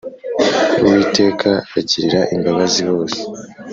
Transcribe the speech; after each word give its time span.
uwiteka 0.81 1.49
agirira 1.79 2.21
imbabazi 2.35 2.81
bose 2.89 3.19